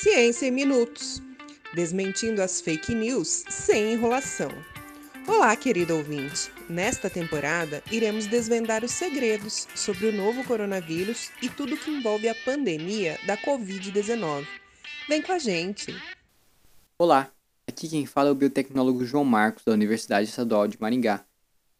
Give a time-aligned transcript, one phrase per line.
[0.00, 1.20] Ciência em Minutos
[1.74, 4.48] desmentindo as fake news sem enrolação.
[5.26, 6.52] Olá, querido ouvinte!
[6.68, 12.34] Nesta temporada, iremos desvendar os segredos sobre o novo coronavírus e tudo que envolve a
[12.44, 14.46] pandemia da Covid-19.
[15.08, 15.92] Vem com a gente!
[16.96, 17.32] Olá,
[17.66, 21.24] aqui quem fala é o biotecnólogo João Marcos, da Universidade Estadual de Maringá.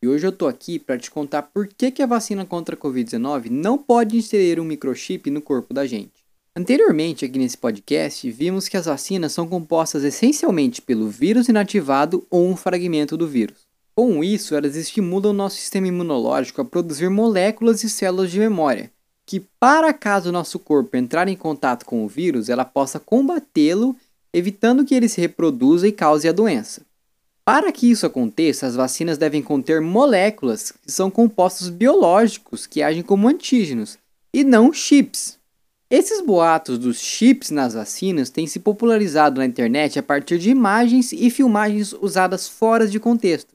[0.00, 2.78] E hoje eu tô aqui para te contar por que, que a vacina contra a
[2.78, 6.13] Covid-19 não pode inserir um microchip no corpo da gente.
[6.56, 12.48] Anteriormente, aqui nesse podcast, vimos que as vacinas são compostas essencialmente pelo vírus inativado ou
[12.48, 13.66] um fragmento do vírus.
[13.92, 18.92] Com isso, elas estimulam o nosso sistema imunológico a produzir moléculas e células de memória,
[19.26, 23.96] que, para caso nosso corpo entrar em contato com o vírus, ela possa combatê-lo,
[24.32, 26.82] evitando que ele se reproduza e cause a doença.
[27.44, 33.02] Para que isso aconteça, as vacinas devem conter moléculas que são compostos biológicos que agem
[33.02, 33.98] como antígenos,
[34.32, 35.36] e não chips,
[35.90, 41.12] esses boatos dos chips nas vacinas têm se popularizado na internet a partir de imagens
[41.12, 43.54] e filmagens usadas fora de contexto.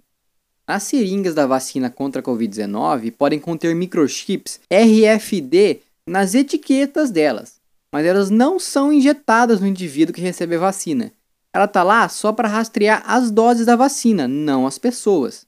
[0.68, 7.60] As seringas da vacina contra a Covid-19 podem conter microchips RFD nas etiquetas delas,
[7.92, 11.12] mas elas não são injetadas no indivíduo que recebe a vacina.
[11.52, 15.48] Ela está lá só para rastrear as doses da vacina, não as pessoas.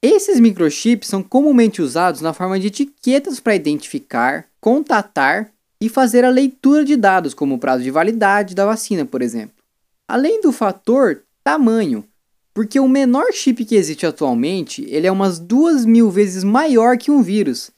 [0.00, 6.30] Esses microchips são comumente usados na forma de etiquetas para identificar, contatar e fazer a
[6.30, 9.54] leitura de dados, como o prazo de validade da vacina, por exemplo.
[10.08, 12.04] Além do fator tamanho,
[12.52, 17.10] porque o menor chip que existe atualmente ele é umas duas mil vezes maior que
[17.10, 17.70] um vírus.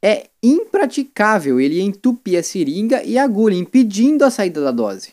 [0.00, 5.10] É impraticável ele entupir a seringa e a agulha, impedindo a saída da dose.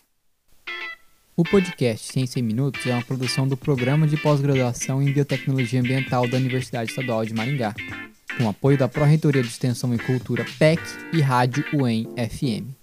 [1.36, 6.28] O podcast Ciência em Minutos é uma produção do Programa de Pós-Graduação em Biotecnologia Ambiental
[6.28, 7.74] da Universidade Estadual de Maringá
[8.40, 10.82] com apoio da Pró-Reitoria de Extensão e Cultura PEC
[11.14, 12.79] e Rádio UEM FM.